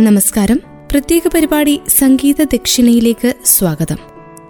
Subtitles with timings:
[0.00, 0.60] നമസ്കാരം.
[0.92, 3.96] പ്രത്യേക പരിപാടി സംഗീത ദക്ഷിണയിലേക്ക് സ്വാഗതം.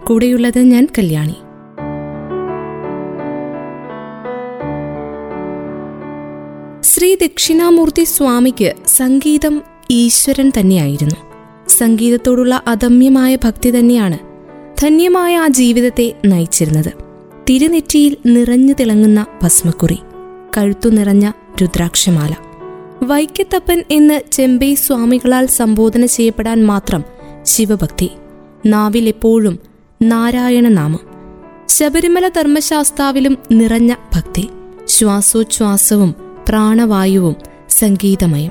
[0.07, 1.35] കൂടെയുള്ളത് ഞാൻ കല്യാണി.
[6.83, 11.15] ശ്രീ ദക്ഷിണാമൂർത്തി സ്വാമിക്ക് സംഗീതം ഈശ്വരൻ തന്നെയായിരുന്നു.
[11.69, 14.19] സംഗീതത്തോടുള്ള അദമ്യമായ ഭക്തി തന്നെയാണ്
[14.83, 16.93] ധന്യമായ ആ ജീവിതത്തെ നയിച്ചിരുന്നത്.
[17.51, 19.99] തിരുനെറ്റിയിൽ നിറഞ്ഞു തിളങ്ങുന്ന ഭസ്മക്കുറി
[20.59, 21.31] കഴുത്തു നിറഞ്ഞ
[21.63, 22.35] രുദ്രാക്ഷമാല
[23.03, 27.05] വൈക്കത്തപ്പൻ എന്ന് ചെമ്പൈ സ്വാമികളാൽ സംബോധന ചെയ്യപ്പെടാൻ മാത്രം
[27.43, 28.11] ശിവഭക്തി.
[28.67, 29.59] നാവിലെപ്പോഴും
[30.03, 31.01] നാരായണ നാമം
[31.69, 34.49] ശബരിമല ധർമ്മശാസ്താവിലും നിറഞ്ഞ ഭക്തി.
[34.87, 36.15] ശ്വാസോച്ഛ്വാസവും
[36.49, 37.37] പ്രാണവായുവും
[37.71, 38.51] സംഗീതമയം.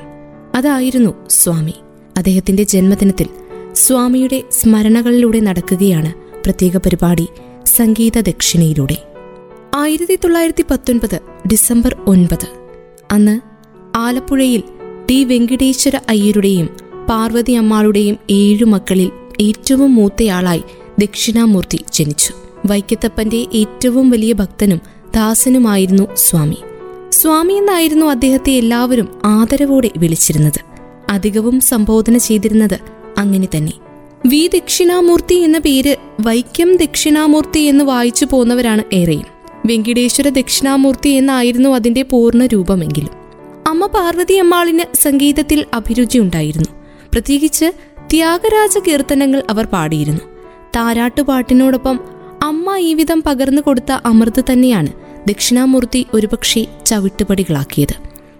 [0.55, 1.73] അതായിരുന്നു സ്വാമി.
[2.17, 3.27] അദ്ദേഹത്തിന്റെ ജന്മദിനത്തിൽ
[3.73, 7.27] സ്വാമിയുടെ സ്മരണകളിലൂടെ നടക്കുകയാണ് പ്രത്യേക പരിപാടി
[7.65, 8.97] സംഗീത ദക്ഷിണയിലൂടെ
[9.75, 11.19] ആയിരത്തി തൊള്ളായിരത്തി പത്തൊൻപത്
[11.51, 12.47] ഡിസംബർ ഒൻപത്.
[13.11, 13.48] അന്ന്
[13.95, 14.63] ആലപ്പുഴയിൽ
[15.09, 16.69] ടി വെങ്കടേശ്വര അയ്യരുടെയും
[17.09, 20.63] പാർവതി അമ്മാളുടെയും ഏഴു മക്കളിൽ ഏറ്റവും മൂത്തയാളായി
[20.99, 22.33] ദക്ഷിണാമൂർത്തി ജനിച്ചു.
[22.65, 24.81] വൈക്കത്തപ്പന്റെ ഏറ്റവും വലിയ ഭക്തനും
[25.15, 26.57] ദാസനുമായിരുന്നു സ്വാമി.
[27.11, 30.59] സ്വാമി എന്നായിരുന്നു അദ്ദേഹത്തെ എല്ലാവരും ആദരവോടെ വിളിച്ചിരുന്നത്.
[31.09, 32.79] അധികവും സംബോധന ചെയ്തിരുന്നത്
[33.17, 33.73] അങ്ങനെ തന്നെ.
[34.27, 39.25] വി ദക്ഷിണാമൂർത്തി എന്ന പേര് വൈക്കം ദക്ഷിണാമൂർത്തി എന്ന് വായിച്ചു പോന്നവരാണ് ഏറെയും.
[39.65, 43.19] വെങ്കിടേശ്വര ദക്ഷിണാമൂർത്തി എന്നായിരുന്നു അതിന്റെ പൂർണ രൂപമെങ്കിലും.
[43.69, 46.69] അമ്മ പാർവതി അമ്മാളിന് സംഗീതത്തിൽ അഭിരുചി ഉണ്ടായിരുന്നു.
[47.13, 47.71] പ്രത്യേകിച്ച്
[48.11, 50.21] ത്യാഗരാജ കീർത്തനങ്ങൾ അവർ പാടിയിരുന്നു.
[50.75, 51.99] താരാട്ടുപാട്ടിനോടൊപ്പം
[52.43, 54.87] അമ്മ ഈ വിധം പകർന്നു കൊടുത്ത അമൃത് തന്നെയാണ്
[55.27, 57.95] ദക്ഷിണാമൂർത്തി ഒരുപക്ഷെ ചവിട്ടുപടികളാക്കിയത്.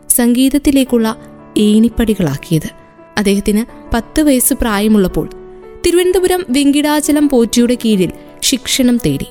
[0.09, 1.15] സംഗീതത്തിലേക്കുള്ള
[1.57, 2.69] ഏണിപ്പടികളാക്കിയത്.
[3.17, 5.29] അദ്ദേഹത്തിന് പത്ത് വയസ്സ് പ്രായമുള്ളപ്പോൾ
[5.85, 9.27] തിരുവനന്തപുരം വെങ്കിടാചലം പോറ്റിയുടെ കീഴിൽ ശിക്ഷണം തേടി.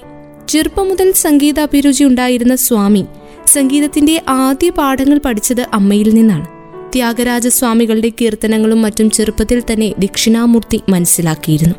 [0.49, 3.07] ചെറുപ്പം മുതൽ സംഗീത അഭിരുചി ഉണ്ടായിരുന്ന സ്വാമി
[3.49, 6.47] സംഗീതത്തിന്റെ ആദ്യ പാഠങ്ങൾ പഠിച്ചത് അമ്മയിൽ നിന്നാണ്.
[6.93, 11.75] ത്യാഗരാജസ്വാമികളുടെ കീർത്തനങ്ങളും മറ്റും ചെറുപ്പത്തിൽ തന്നെ ദക്ഷിണാമൂർത്തി മനസ്സിലാക്കിയിരുന്നു.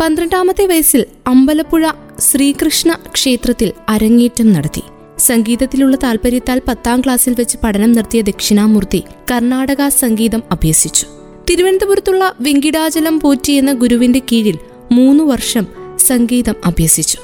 [0.00, 4.82] പന്ത്രണ്ടാമത്തെ വയസ്സിൽ അമ്പലപ്പുഴ ശ്രീകൃഷ്ണ ക്ഷേത്രത്തിൽ അരങ്ങേറ്റം നടത്തി.
[5.18, 11.06] സംഗീതത്തിലുള്ള താല്പര്യത്താൽ പത്താം ക്ലാസ്സിൽ വെച്ച് പഠനം നടത്തിയ ദക്ഷിണാമൂർത്തി കർണാടക സംഗീതം അഭ്യസിച്ചു.
[11.50, 14.58] തിരുവനന്തപുരത്തുള്ള വെങ്കിടാചലം പോറ്റി എന്ന ഗുരുവിന്റെ കീഴിൽ
[14.92, 15.66] മൂന്നു വർഷം
[15.98, 17.18] സംഗീതം അഭ്യസിച്ചു.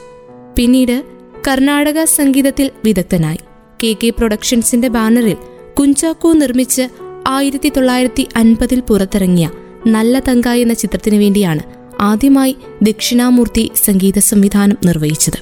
[0.57, 1.03] പിന്നീട്
[1.49, 3.39] കർണാടക സംഗീതത്തിൽ വിദഗ്ധനായി.
[3.83, 5.37] കെ കെ പ്രൊഡക്ഷൻസിന്റെ ബാനറിൽ
[5.79, 6.83] കുഞ്ചാക്കോ നിർമ്മിച്ച്
[7.29, 9.51] ആയിരത്തി തൊള്ളായിരത്തി അൻപതിൽ പുറത്തിറങ്ങിയ
[9.87, 11.61] നല്ല തങ്ക എന്ന ചിത്രത്തിനു വേണ്ടിയാണ്
[12.01, 15.39] ആദ്യമായി ദക്ഷിണാമൂർത്തി സംഗീത സംവിധാനം നിർവഹിച്ചത്.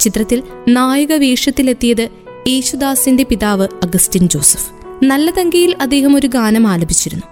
[0.00, 2.08] ചിത്രത്തിൽ നായക വേഷത്തിലെത്തിയത്
[2.48, 4.70] യേശുദാസിന്റെ പിതാവ് അഗസ്റ്റിൻ ജോസഫ്.
[5.04, 7.26] നല്ല തങ്കയിൽ അദ്ദേഹം ഒരു ഗാനം ആലപിച്ചിരുന്നു.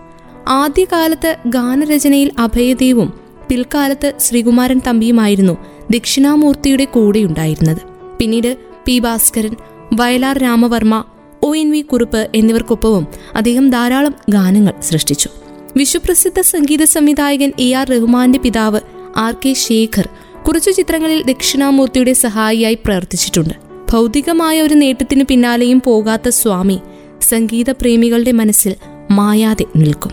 [0.48, 3.12] ആദ്യകാലത്ത് ഗാനരചനയിൽ അഭയദേവും
[3.48, 5.56] പിൽക്കാലത്ത് ശ്രീകുമാരൻ തമ്പിയുമായിരുന്നു
[5.90, 7.78] ദക്ഷിണാമൂർത്തിയുടെ കൂടെയുണ്ടായിരുന്നത്.
[8.18, 9.56] പിന്നീട് P Bhaskaran
[9.92, 11.04] Vayalar Ramavarma
[11.42, 13.06] O N V Kurup എന്നിവർക്കൊപ്പവും
[13.36, 15.28] അദ്ദേഹം ധാരാളം ഗാനങ്ങൾ സൃഷ്ടിച്ചു.
[15.76, 18.80] വിശ്വപ്രസിദ്ധ സംഗീത സംവിധായകൻ എ ആർ റഹ്മാന്റെ പിതാവ്
[19.16, 20.08] ആർ കെ ശേഖർ
[20.48, 23.54] കുറച്ചു ചിത്രങ്ങളിൽ ദക്ഷിണാമൂർത്തിയുടെ സഹായിയായി പ്രവർത്തിച്ചിട്ടുണ്ട്.
[23.92, 26.78] ഭൗതികമായ ഒരു നേട്ടത്തിന് പിന്നാലെയും പോകാത്ത സ്വാമി
[27.20, 28.76] സംഗീത പ്രേമികളുടെ മനസ്സിൽ
[29.10, 30.12] മായാതെ നിൽക്കും.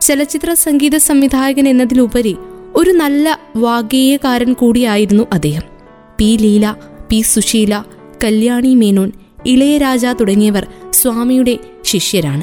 [0.00, 2.36] ചലച്ചിത്ര സംഗീത സംവിധായകൻ എന്നതിലുപരി
[2.76, 5.62] ഒരു നല്ല വാഗേയകാരൻ കൂടിയായിരുന്നു അദ്ദേഹം.
[6.18, 6.74] പി ലീല
[7.08, 7.82] പി സുശീല
[8.24, 9.12] കല്യാണി മേനോൻ
[9.46, 12.42] ഇളയരാജ തുടങ്ങിയവർ സ്വാമിയുടെ ശിഷ്യരാണ്.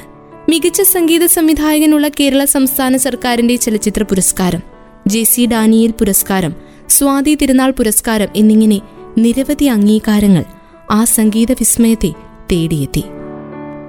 [0.49, 4.59] മികച്ച സംഗീത സംവിധായകനുള്ള കേരള സംസ്ഥാന സർക്കാരിന്റെ ചലച്ചിത്ര പുരസ്കാരം
[5.07, 6.55] ജെ സി ഡാനിയൽ പുരസ്കാരം
[6.89, 8.81] സ്വാതി തിരുനാൾ പുരസ്കാരം എന്നിങ്ങനെ
[9.17, 10.43] നിരവധി അംഗീകാരങ്ങൾ
[10.91, 12.11] ആ സംഗീത വിസ്മയത്തെ
[12.51, 13.03] തേടിയെത്തി.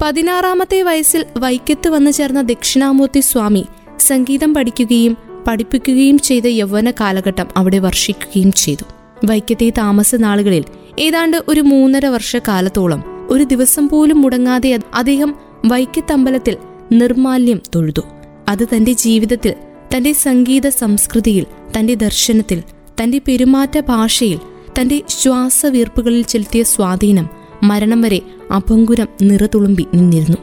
[0.02, 3.66] പതിനാറാമത്തെ വയസ്സിൽ വൈക്കത്ത് വന്നു ചേർന്ന ദക്ഷിണാമൂർത്തി സ്വാമി
[3.98, 5.16] സംഗീതം പഠിക്കുകയും
[5.46, 8.84] പഠിപ്പിക്കുകയും ചെയ്ത യൗവന കാലഘട്ടം അവിടെ വർഷിക്കുകയും ചെയ്തു.
[9.26, 10.64] വൈക്കത്തെ താമസ നാളുകളിൽ
[10.98, 15.34] ഏതാണ്ട് ഒരു മൂന്നര വർഷക്കാലത്തോളം ഒരു ദിവസം പോലും മുടങ്ങാതെ അദ്ദേഹം
[15.66, 16.56] വൈക്കത്തമ്പലത്തിൽ
[16.92, 18.00] നിർമാല്യം തൊഴുതു.
[18.48, 19.54] അത് തന്റെ ജീവിതത്തിൽ
[19.96, 21.46] തന്റെ സംഗീത സംസ്കൃതിയിൽ
[21.78, 22.62] തന്റെ ദർശനത്തിൽ
[23.02, 24.38] തന്റെ പെരുമാറ്റ ഭാഷയിൽ
[24.80, 27.28] തന്റെ ശ്വാസവീർപ്പുകളിൽ ചെലുത്തിയ സ്വാധീനം
[27.62, 28.20] മരണം വരെ
[28.56, 30.38] അപങ്കുരം നിറതുളുമ്പി നിന്നിരുന്നു.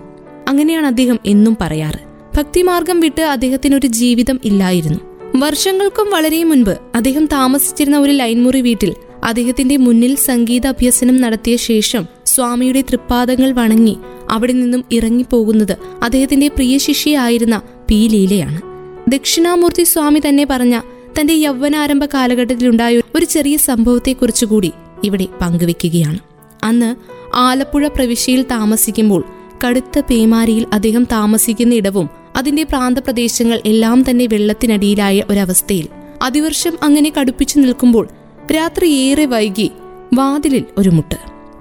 [0.48, 2.00] അങ്ങനെയാണ് അദ്ദേഹം എന്നും പറയാറ്.
[2.38, 5.00] ഭക്തിമാർഗം വിട്ട് അദ്ദേഹത്തിനൊരു ജീവിതം ഇല്ലായിരുന്നു.
[5.36, 12.81] വർഷങ്ങൾക്കും വളരെ മുൻപ് അദ്ദേഹം താമസിച്ചിരുന്ന ഒരു ലൈൻമുറി വീട്ടിൽ അദ്ദേഹത്തിന്റെ മുന്നിൽ സംഗീത അഭ്യസനം നടത്തിയ ശേഷം സ്വാമിയുടെ
[12.81, 13.98] തൃപ്പാദങ്ങൾ വണങ്ങി
[14.30, 18.62] അവിടെ നിന്നും ഇറങ്ങിപ്പോകുന്നത് അദ്ദേഹത്തിന്റെ പ്രിയ ശിഷ്യയായിരുന്ന പി ലീലയാണ്.
[19.10, 20.81] ദക്ഷിണാമൂർത്തി സ്വാമി തന്നെ പറഞ്ഞ
[21.20, 24.72] തന്റെ യൗവനാരംഭ കാലഘട്ടത്തിലുണ്ടായ ഒരു ചെറിയ സംഭവത്തെക്കുറിച്ച് കൂടി
[25.04, 26.20] ഇവിടെ പങ്കുവെക്കുകയാണ്.
[26.64, 26.96] അന്ന്
[27.36, 29.24] ആലപ്പുഴ പ്രവിശ്യയിൽ താമസിക്കുമ്പോൾ
[29.68, 35.88] കടുത്ത പേമാരിയിൽ അദ്ദേഹം താമസിക്കുന്ന ഇടവും അതിന്റെ പ്രാന്തപ്രദേശങ്ങൾ എല്ലാം തന്നെ വെള്ളത്തിനടിയിലായ ഒരവസ്ഥയിൽ
[36.22, 38.10] അതിവർഷം അങ്ങനെ കടുപ്പിച്ചു നിൽക്കുമ്പോൾ
[38.55, 39.71] രാത്രി ഏറെ വൈകി
[40.13, 41.15] വാതിലിൽ ഒരു മുട്ട്.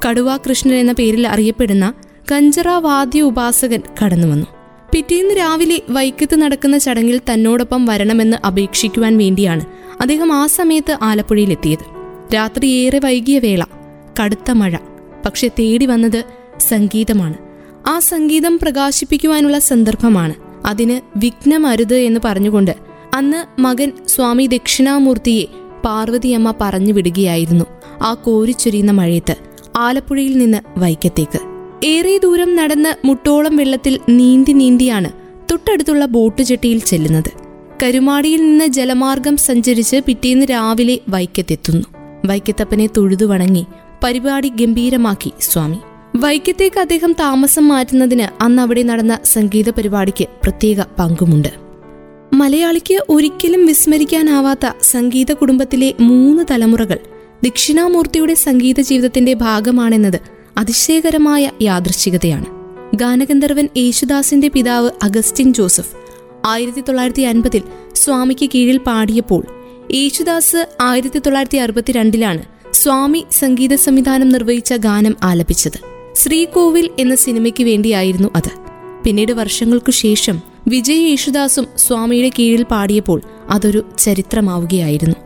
[0.09, 1.95] കടുവാ കൃഷ്ണൻ എന്ന പേരിൽ അറിയപ്പെടുന്ന
[2.33, 4.47] കഞ്ചറ വാദ്യ ഉപാസകൻ കടന്നു വന്നു.
[4.95, 9.65] പിറ്റേന്ന് രാവിലെ വൈക്കത്ത് നടക്കുന്ന ചടങ്ങിൽ തന്നോടൊപ്പം വരണമെന്ന് അപേക്ഷിക്കുവാൻ വേണ്ടിയാണ്
[10.01, 11.85] അദ്ദേഹം ആ സമയത്ത് ആലപ്പുഴയിലെത്തിയത്.
[12.35, 13.65] രാത്രി ഏറെ വൈകിയ വേള
[14.23, 14.77] കടുത്ത മഴ
[15.27, 16.25] പക്ഷെ തേടി വന്നത്
[16.59, 17.35] സംഗീതമാണ്.
[17.87, 20.35] ആ സംഗീതം പ്രകാശിപ്പിക്കുവാനുള്ള സന്ദർഭമാണ്.
[20.67, 22.75] അതിന് വിഘ്നമരുത് എന്ന് പറഞ്ഞുകൊണ്ട്
[23.15, 27.65] അന്ന് മകൻ സ്വാമി ദക്ഷിണാമൂർത്തിയെ പാർവതിയമ്മ പറഞ്ഞു വിടുകയായിരുന്നു.
[28.03, 29.35] ആ കോരിച്ചൊരിയുന്ന മഴയത്ത്
[29.77, 31.41] ആലപ്പുഴയിൽ നിന്ന് വൈക്കത്തേക്ക്.
[31.85, 35.11] ഏറെ ദൂരം നടന്ന് മുട്ടോളം വെള്ളത്തിൽ നീന്തി നീന്തിയാണ്
[35.51, 37.31] തൊട്ടടുത്തുള്ള ബോട്ട് ചെട്ടിയിൽ ചെല്ലുന്നത്.
[37.83, 41.87] കരുമാടിയിൽ നിന്ന് ജലമാർഗം സഞ്ചരിച്ച് പിറ്റേന്ന് രാവിലെ വൈക്കത്തെത്തുന്നു.
[42.25, 43.67] വൈക്കത്തപ്പനെ തൊഴുതു വണങ്ങി
[44.05, 45.79] പരിപാടി ഗംഭീരമാക്കി സ്വാമി.
[46.17, 51.62] വൈക്കത്തേക്ക് അദ്ദേഹം താമസം മാറ്റുന്നതിന് അന്ന് അവിടെ നടന്ന സംഗീത പരിപാടിക്ക് പ്രത്യേക പങ്കുമുണ്ട്.
[52.35, 56.99] മലയാളിക്ക് ഒരിക്കലും വിസ്മരിക്കാനാവാത്ത സംഗീത കുടുംബത്തിലെ മൂന്ന് തലമുറകൾ
[57.45, 60.21] ദക്ഷിണാമൂർത്തിയുടെ സംഗീത ജീവിതത്തിന്റെ ഭാഗമാണെന്നത്
[60.59, 62.47] അതിശയകരമായ യാദൃശ്ചികതയാണ്.
[62.95, 65.95] ഗാനഗന്ധർവൻ യേശുദാസിന്റെ പിതാവ് അഗസ്റ്റിൻ ജോസഫ്
[66.47, 67.63] ആയിരത്തി തൊള്ളായിരത്തി അൻപതിൽ
[67.95, 69.45] സ്വാമിക്ക് കീഴിൽ പാടിയപ്പോൾ
[69.95, 72.43] യേശുദാസ് ആയിരത്തി തൊള്ളായിരത്തി അറുപത്തിരണ്ടിലാണ്
[72.73, 75.81] സ്വാമി സംഗീത സംവിധാനം നിർവഹിച്ച ഗാനം ആലപിച്ചത്.
[76.15, 78.51] ശ്രീകോവിൽ എന്ന സിനിമയ്ക്ക് വേണ്ടിയായിരുന്നു അത്.
[79.05, 85.17] പിന്നീട് വർഷങ്ങൾക്കു ശേഷം വിജയ് യേശുദാസും സ്വാമിയുടെ കീഴിൽ പാടിയപ്പോൾ അതൊരു ചരിത്രമാവുകയായിരുന്നു.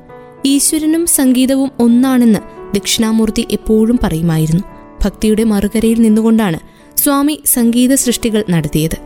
[0.44, 2.38] ഈശ്വരനും സംഗീതവും ഒന്നാണെന്ന്
[2.74, 4.62] ദക്ഷിണാമൂർത്തി എപ്പോഴും പറയുമായിരുന്നു.
[5.04, 6.58] ഭക്തിയുടെ മറുകരയിൽ നിന്നുകൊണ്ടാണ്
[6.98, 8.96] സ്വാമി സംഗീത സൃഷ്ടികൾ നടത്തിയത്.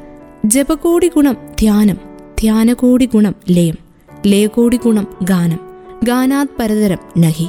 [0.46, 1.96] ജപകോടി ഗുണം ധ്യാനം
[2.40, 3.74] ധ്യാനകോടി ഗുണം ലയം
[4.26, 5.58] ലയകോടി ഗുണം ഗാനം
[6.04, 7.46] ഗാനാത് പരതരം നഹി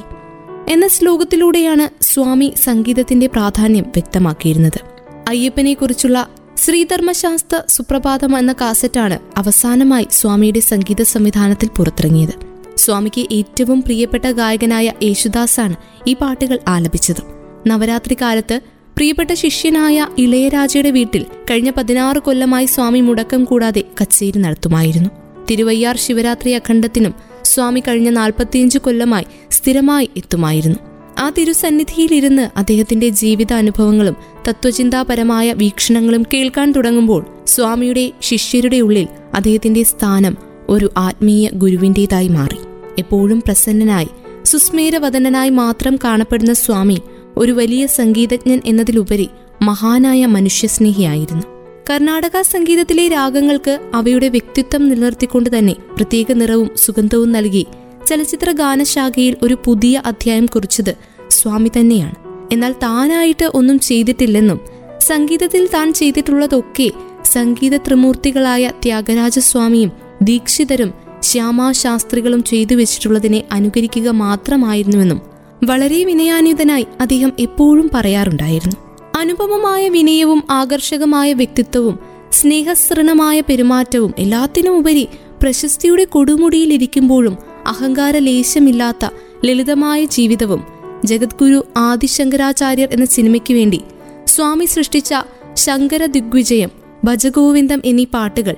[0.69, 4.81] എന്ന ശ്ലോകത്തിലൂടെയാണ് സ്വാമി സംഗീതത്തിന്റെ പ്രാധാന്യം വ്യക്തമാക്കിയിരുന്നത്.
[5.29, 12.33] അയ്യപ്പനെക്കുറിച്ചുള്ള ശ്രീധർമ്മശാസ്ത്ര സുപ്രഭാതം എന്ന കാസറ്റാണ് അവസാനമായി സ്വാമിയുടെ സംഗീത സംവിധാനത്തിൽ പുറത്തിറങ്ങിയത്.
[12.77, 15.75] സ്വാമിക്ക് ഏറ്റവും പ്രിയപ്പെട്ട ഗായകനായ യേശുദാസാണ്
[16.07, 17.21] ഈ പാട്ടുകൾ ആലപിച്ചത്.
[17.67, 18.61] നവരാത്രി കാലത്ത്
[18.97, 25.09] പ്രിയപ്പെട്ട ശിഷ്യനായ ഇളയരാജയുടെ വീട്ടിൽ കഴിഞ്ഞ പതിനാറ് കൊല്ലമായി സ്വാമി മുടക്കം കൂടാതെ കച്ചേരി നടത്തുമായിരുന്നു.
[25.51, 27.13] തിരുവയ്യാർ ശിവരാത്രി അഖണ്ഡത്തിനും
[27.43, 30.79] സ്വാമി കഴിഞ്ഞ നാൽപ്പത്തിയഞ്ച് കൊല്ലമായി സ്ഥിരമായി എത്തുമായിരുന്നു.
[31.19, 34.15] ആ തിരുസന്നിധിയിലിരുന്ന് അദ്ദേഹത്തിന്റെ ജീവിതാനുഭവങ്ങളും
[34.47, 40.37] തത്വചിന്താപരമായ വീക്ഷണങ്ങളും കേൾക്കാൻ തുടങ്ങുമ്പോൾ സ്വാമിയുടെ ശിഷ്യരുടെ ഉള്ളിൽ അദ്ദേഹത്തിന്റെ സ്ഥാനം
[40.69, 42.57] ഒരു ആത്മീയ ഗുരുവിന്റെതായി മാറി.
[42.99, 44.07] എപ്പോഴും പ്രസന്നനായി
[44.43, 47.01] സുസ്മേരവദനായി മാത്രം കാണപ്പെടുന്ന സ്വാമി
[47.37, 49.29] ഒരു വലിയ സംഗീതജ്ഞൻ എന്നതിലുപരി
[49.61, 51.43] മഹാനായ മനുഷ്യസ്നേഹിയായിരുന്നു.
[51.89, 57.67] കർണാടക സംഗീതത്തിലെ രാഗങ്ങൾക്ക് അവയുടെ വ്യക്തിത്വം നിലനിർത്തിക്കൊണ്ട് തന്നെ പ്രത്യേക നിറവും സുഗന്ധവും നൽകി
[58.07, 60.95] ചലച്ചിത്ര ഗാനശാഖയിൽ ഒരു പുതിയ അധ്യായം കുറിച്ചത്
[61.29, 62.20] സ്വാമി തന്നെയാണ്.
[62.51, 64.59] എന്നാൽ താനായിട്ട് ഒന്നും ചെയ്തിട്ടില്ലെന്നും
[64.99, 66.91] സംഗീതത്തിൽ താൻ ചെയ്തിട്ടുള്ളതൊക്കെ
[67.25, 70.93] സംഗീത ത്രിമൂർത്തികളായ ത്യാഗരാജസ്വാമിയും ദീക്ഷിതരും
[71.23, 75.21] ശ്യാമാശാസ്ത്രികളും ചെയ്തു വെച്ചിട്ടുള്ളതിനെ അനുകരിക്കുക മാത്രമായിരുന്നുവെന്നും
[75.63, 78.77] വളരെ വിനയാന്വിതനായി അദ്ദേഹം എപ്പോഴും പറയാറുണ്ടായിരുന്നു.
[79.17, 81.99] അനുപമമായ വിനയവും ആകർഷകമായ വ്യക്തിത്വവും
[82.31, 85.07] സ്നേഹസൃണമായ പെരുമാറ്റവും എല്ലാത്തിനുമുപരി
[85.41, 87.37] പ്രശസ്തിയുടെ കൊടുമുടിയിലിരിക്കുമ്പോഴും
[87.67, 89.05] അഹങ്കാര ലേശമില്ലാത്ത
[89.45, 93.81] ലളിതമായ ജീവിതവും ജഗദ്ഗുരു ആദിശങ്കരാചാര്യർ എന്ന സിനിമയ്ക്ക് വേണ്ടി
[94.25, 95.13] സ്വാമി സൃഷ്ടിച്ച
[95.53, 96.69] ശങ്കര ദിഗ്വിജയം
[97.03, 98.55] ഭജഗോവിന്ദം എന്നീ പാട്ടുകൾ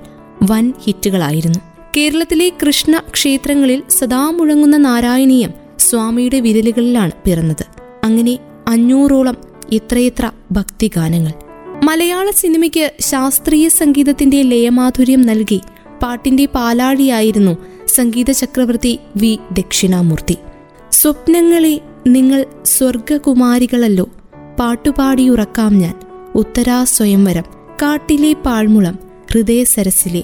[0.51, 1.59] വൻ ഹിറ്റുകളായിരുന്നു.
[1.97, 7.65] കേരളത്തിലെ കൃഷ്ണ ക്ഷേത്രങ്ങളിൽ സദാ മുഴങ്ങുന്ന നാരായണീയം സ്വാമിയുടെ വിരലുകളിലാണ് പിറന്നത്.
[8.03, 9.37] അങ്ങനെ അഞ്ഞൂറോളം
[9.73, 11.31] എത്രയെത്ര ഭക്തിഗാനങ്ങൾ.
[11.83, 15.61] മലയാള സിനിമയ്ക്ക് ശാസ്ത്രീയ സംഗീതത്തിന്റെ ലയമാധുര്യം നൽകി
[16.03, 20.37] പാട്ടിന്റെ പാലാഴിയായിരുന്നു സംഗീത ചക്രവർത്തി വി ദക്ഷിണാമൂർത്തി.
[20.91, 24.09] സ്വപ്നങ്ങളെ നിങ്ങൾ സ്വർഗകുമാരികളല്ലോ
[24.59, 25.93] പാട്ടുപാടിയുറക്കാം ഞാൻ.
[26.35, 27.43] ഉത്തരാ സ്വയംവരം.
[27.81, 28.99] കാട്ടിലെ പാഴ്മുളം.
[29.31, 30.23] ഹൃദയസരസിലെ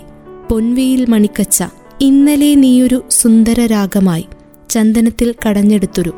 [0.51, 1.63] പൊൻവെയിൽ മണിക്കച്ച.
[2.01, 4.25] ഇന്നലെ നീയൊരു സുന്ദര രാഗമായി
[4.69, 6.13] ചന്ദനത്തിൽ കടഞ്ഞെടുത്തൊരു.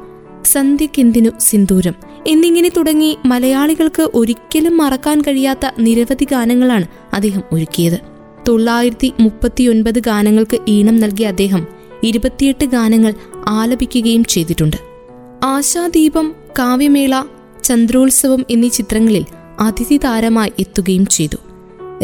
[0.46, 1.96] സന്ധ്യക്കെന്തിനു സിന്ദൂരം?
[2.28, 8.00] എന്നിങ്ങനെ തുടങ്ങി മലയാളികൾക്ക് ഒരിക്കലും മറക്കാൻ കഴിയാത്ത നിരവധി ഗാനങ്ങളാണ് അദ്ദേഹം ഒരുക്കിയത്.
[8.48, 11.68] തൊള്ളായിരത്തി മുപ്പത്തിയൊൻപത് ഗാനങ്ങൾക്ക് ഈണം നൽകിയ അദ്ദേഹം
[12.04, 13.14] ഇരുപത്തിയെട്ട് ഗാനങ്ങൾ
[13.48, 14.91] ആലപിക്കുകയും ചെയ്തിട്ടുണ്ട്.
[15.44, 17.24] ആശാദീപം കാവ്യമേള
[17.64, 19.26] ചന്ദ്രോത്സവം എന്നീ ചിത്രങ്ങളിൽ
[19.60, 21.36] അതിഥി താരമായി എത്തുകയും ചെയ്തു.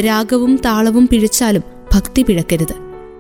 [0.01, 1.63] രാഗവും താളവും പിഴച്ചാലും
[1.93, 2.73] ഭക്തി പിഴക്കരുത്.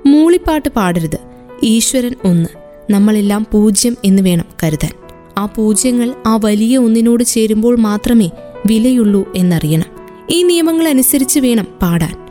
[0.07, 1.17] മൂളിപ്പാട്ട് പാടരുത്.
[1.63, 2.49] ഈശ്വരൻ ഒന്ന്.
[2.91, 4.91] നമ്മളെല്ലാം പൂജ്യം എന്ന് വേണം കരുതാൻ.
[5.37, 8.29] ആ പൂജ്യങ്ങൾ ആ വലിയ ഒന്നിനോട് ചേരുമ്പോൾ മാത്രമേ
[8.65, 10.07] വിലയുള്ളൂ എന്നറിയണം.
[10.29, 12.27] ഈ നിയമങ്ങൾ അനുസരിച്ച് വേണം പാടാൻ.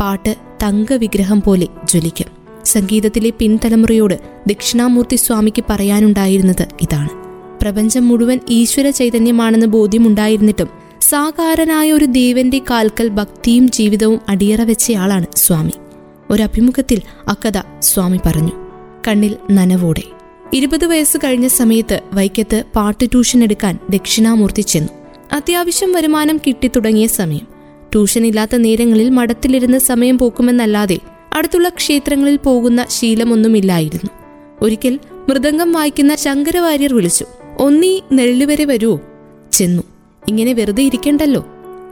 [0.00, 2.26] പാട്ട് തങ്കവിഗ്രഹം പോലെ ജ്വലിക്കും.
[2.64, 7.17] സംഗീതത്തിലെ പിൻതലമുറയോട് ദക്ഷിണാമൂർത്തി സ്വാമിക്ക് പറയാനുണ്ടായിരുന്നത് ഇതാണ്.
[7.68, 10.68] പ്രപഞ്ചം മുഴുവൻ ഈശ്വര ചൈതന്യമാണെന്ന് ബോധ്യമുണ്ടായിരുന്നിട്ടും
[11.00, 15.72] സാകാരനായ ഒരു ദേവന്റെ കാൽക്കൽ ഭക്തിയും ജീവിതവും അടിയറ വെച്ചയാളാണ് സ്വാമി.
[16.30, 18.50] ഒരഭിമുഖത്തിൽ അക്കഥ സ്വാമി പറഞ്ഞു
[19.08, 20.02] കണ്ണിൽ നനവോടെ.
[20.54, 24.88] ഇരുപത് വയസ്സ് കഴിഞ്ഞ സമയത്ത് വൈക്കത്ത് പാട്ട് ട്യൂഷൻ എടുക്കാൻ ദക്ഷിണാമൂർത്തി ചെന്നു.
[25.32, 27.46] അത്യാവശ്യം വരുമാനം കിട്ടിത്തുടങ്ങിയ സമയം.
[27.92, 30.98] ട്യൂഷൻ ഇല്ലാത്ത നേരങ്ങളിൽ മഠത്തിലിരുന്ന് സമയം പോക്കുമെന്നല്ലാതെ
[31.32, 34.10] അടുത്തുള്ള ക്ഷേത്രങ്ങളിൽ പോകുന്ന ശീലമൊന്നുമില്ലായിരുന്നു.
[34.62, 34.98] ഒരിക്കൽ
[35.28, 37.24] മൃദംഗം വായിക്കുന്ന ശങ്കരവാര്യർ വിളിച്ചു
[37.60, 39.00] ഒന്നീ നെള്ളുവരെ വരുവോ
[39.52, 39.82] ചെന്നു.
[40.28, 41.46] ഇങ്ങനെ വെറുതെ ഇരിക്കണ്ടല്ലോ.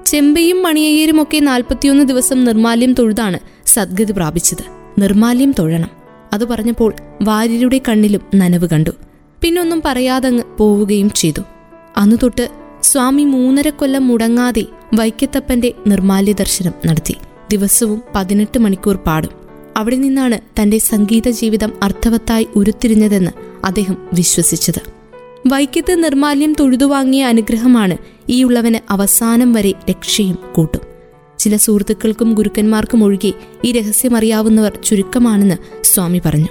[0.06, 4.64] ചെമ്പയും മണിയയ്യരും ഒക്കെ നാൽപ്പത്തിയൊന്ന് ദിവസം നിർമാല്യം തൊഴുതാണ് സദ്ഗതി പ്രാപിച്ചത്.
[5.00, 5.90] നിർമാല്യം തൊഴണം.
[6.32, 8.90] അത് പറഞ്ഞപ്പോൾ വാര്യരുടെ കണ്ണിലും നനവ് കണ്ടു.
[9.42, 11.42] പിന്നൊന്നും പറയാതങ്ങ് പോവുകയും ചെയ്തു.
[11.96, 12.48] അന്നു തൊട്ട്
[12.82, 17.14] സ്വാമി മൂന്നര കൊല്ലം മുടങ്ങാതെ വൈക്കത്തപ്പന്റെ നിർമാല്യ ദർശനം നടത്തി.
[17.50, 19.30] ദിവസവും പതിനെട്ട് മണിക്കൂർ പാടും.
[19.76, 23.30] അവിടെ നിന്നാണ് തന്റെ സംഗീത ജീവിതം അർത്ഥവത്തായി ഉരുത്തിരിഞ്ഞതെന്ന്
[23.66, 24.95] അദ്ദേഹം വിശ്വസിച്ചത്.
[25.48, 27.96] വൈക്കത്ത് നിർമാല്യം തൊഴുതുവാങ്ങിയ അനുഗ്രഹമാണ്
[28.28, 30.80] ഈ ഉള്ളവന് അവസാനം വരെ രക്ഷയും കൂട്ടും.
[31.38, 33.32] ചില സുഹൃത്തുക്കൾക്കും ഗുരുക്കന്മാർക്കും ഒഴികെ
[33.64, 36.46] ഈ രഹസ്യം അറിയാവുന്നവർ ചുരുക്കമാണെന്ന് സ്വാമി പറഞ്ഞു.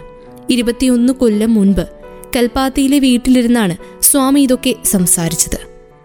[0.49, 1.87] ഇരുപത്തിയൊന്ന് കൊല്ലം മുൻപ്
[2.35, 5.57] കൽപ്പാത്തിയിലെ വീട്ടിലിരുന്നാണ് സ്വാമി ഇതൊക്കെ സംസാരിച്ചത്.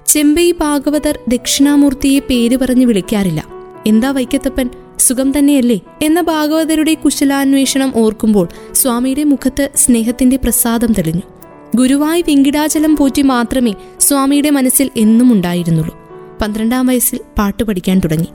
[0.06, 3.46] ചെമ്പൈ ഭാഗവതർ ദക്ഷിണാമൂർത്തിയെ പേര് പറഞ്ഞ് വിളിക്കാറില്ല.
[3.86, 4.70] എന്താ വൈക്കത്തപ്പൻ?
[4.98, 5.80] സുഖം തന്നെയല്ലേ?
[6.02, 11.39] എന്ന ഭാഗവതരുടെ കുശലാന്വേഷണം ഓർക്കുമ്പോൾ സ്വാമിയുടെ മുഖത്ത് സ്നേഹത്തിന്റെ പ്രസാദം തെളിഞ്ഞു.
[11.74, 15.98] ഗുരുവായി വെങ്കിടാചലം പോറ്റി മാത്രമേ സ്വാമിയുടെ മനസ്സിൽ എന്നും ഉണ്ടായിരുന്നുള്ളൂ.
[16.42, 18.26] പന്ത്രണ്ടാം വയസ്സിൽ പാട്ട് പഠിക്കാൻ തുടങ്ങി.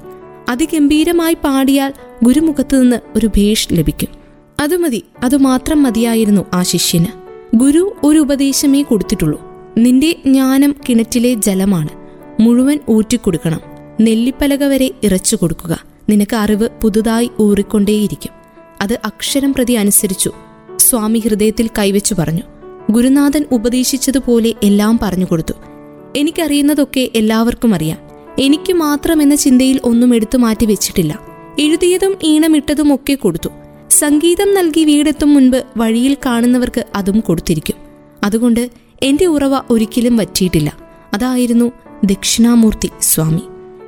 [0.49, 4.07] അതിഗംഭീരമായി പാടിയാൽ ഗുരുമുഖത്തു നിന്ന് ഒരു ഭേഷ് ലഭിക്കും.
[4.59, 7.05] അത് മതി അതുമാത്രം മതിയായിരുന്നു ആ ശിഷ്യന്.
[7.55, 9.41] ഗുരു ഒരു ഉപദേശമേ കൊടുത്തിട്ടുള്ളൂ.
[9.77, 11.89] നിന്റെ ജ്ഞാനം കിണറ്റിലെ ജലമാണ്.
[12.39, 13.59] മുഴുവൻ ഊറ്റിക്കൊടുക്കണം.
[14.01, 15.83] നെല്ലിപ്പലക വരെ ഇറച്ചു കൊടുക്കുക.
[16.09, 18.31] നിനക്ക് അറിവ് പുതുതായി ഊറിക്കൊണ്ടേയിരിക്കും.
[18.81, 20.31] അത് അക്ഷരം പ്രതി അനുസരിച്ചു
[20.77, 22.54] സ്വാമി ഹൃദയത്തിൽ കൈവച്ചു പറഞ്ഞു.
[22.91, 25.53] ഗുരുനാഥൻ ഉപദേശിച്ചതുപോലെ എല്ലാം പറഞ്ഞു കൊടുത്തു.
[26.15, 27.97] എനിക്കറിയുന്നതൊക്കെ എല്ലാവർക്കും അറിയാം.
[28.39, 31.19] എനിക്ക് മാത്രം എന്ന ചിന്തയിൽ ഒന്നും എടുത്തു മാറ്റി വെച്ചിട്ടില്ല.
[31.59, 33.49] എഴുതിയതും ഈണമിട്ടതും ഒക്കെ കൊടുത്തു.
[33.89, 37.75] സംഗീതം നൽകി വീടെത്തും മുൻപ് വഴിയിൽ കാണുന്നവർക്ക് അതും കൊടുത്തിരിക്കും.
[38.23, 38.69] അതുകൊണ്ട്
[39.01, 40.77] എന്റെ ഉറവ ഒരിക്കലും വറ്റിയിട്ടില്ല.
[41.13, 41.71] അതായിരുന്നു
[42.03, 43.41] ദക്ഷിണാമൂർത്തി സ്വാമി.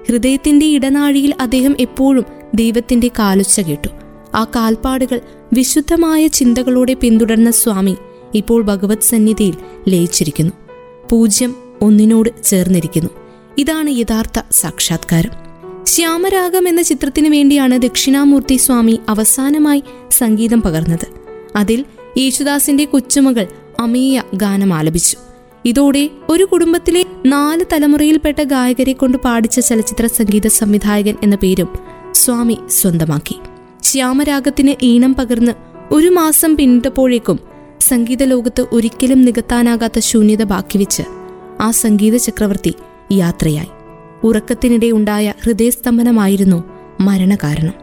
[0.07, 2.25] ഹൃദയത്തിന്റെ ഇടനാഴിയിൽ അദ്ദേഹം എപ്പോഴും
[2.55, 3.87] ദൈവത്തിന്റെ കാലുച്ച കേട്ടു.
[4.35, 5.21] ആ കാൽപ്പാടുകൾ
[5.53, 7.97] വിശുദ്ധമായ ചിന്തകളോടെ പിന്തുടർന്ന സ്വാമി
[8.35, 9.53] ഇപ്പോൾ ഭഗവത് സന്നിധിയിൽ
[9.87, 10.51] ലയിച്ചിരിക്കുന്നു.
[11.09, 13.09] പൂജ്യം ഒന്നിനോട് ചേർന്നിരിക്കുന്നു.
[13.57, 15.47] ഇതാണ് യഥാർത്ഥ സാക്ഷാത്കാരം.
[15.85, 21.07] ശ്യാമരാഗം എന്ന ചിത്രത്തിനു വേണ്ടിയാണ് ദക്ഷിണാമൂർത്തി സ്വാമി അവസാനമായി സംഗീതം പകർന്നത്.
[21.55, 21.85] അതിൽ
[22.17, 23.47] യേശുദാസിന്റെ കൊച്ചുമകൾ
[23.79, 25.17] അമേയ ഗാനം ആലപിച്ചു.
[25.65, 31.67] ഇതോടെ ഒരു കുടുംബത്തിലെ നാല് തലമുറയിൽപ്പെട്ട ഗായകരെ കൊണ്ട് പാടിച്ച ചലച്ചിത്ര സംഗീത സംവിധായകൻ എന്ന പേരും
[32.11, 33.35] സ്വാമി സ്വന്തമാക്കി.
[33.83, 35.51] ശ്യാമരാഗത്തിന് ഈണം പകർന്ന്
[35.91, 37.39] ഒരു മാസം പിന്നിട്ടപ്പോഴേക്കും
[37.81, 41.03] സംഗീത ലോകത്ത് ഒരിക്കലും നികത്താനാകാത്ത ശൂന്യത ബാക്കിവെച്ച്
[41.61, 42.75] ആ സംഗീത ചക്രവർത്തി
[43.11, 43.67] യാത്രയായി.
[44.23, 46.63] ഉറക്കത്തിനിടെ ഉണ്ടായ ഹൃദയസ്തംഭനമായിരുന്നു
[46.99, 47.73] മരണകാരണം.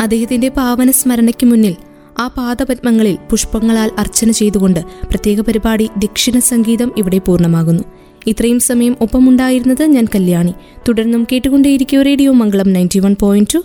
[0.00, 1.76] അദ്ദേഹത്തിന്റെ പാവന സ്മരണയ്ക്ക് മുന്നിൽ
[2.18, 7.82] ആ പാദപത്മങ്ങളിൽ പുഷ്പങ്ങളാൽ അർച്ചന ചെയ്തുകൊണ്ട് പ്രത്യേക പരിപാടി ദക്ഷിണ സംഗീതം ഇവിടെ പൂർണമാകുന്നു.
[8.26, 10.54] ഇത്രയും സമയം ഒപ്പമുണ്ടായിരുന്നത് ഞാൻ കല്യാണി.
[10.88, 13.58] തുടർന്നും കേട്ടുകൊണ്ടേയിരിക്കും radio Mangalam ninety one point two.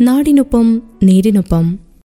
[0.00, 1.87] നാടിനൊപ്പം നേരിനൊപ്പം.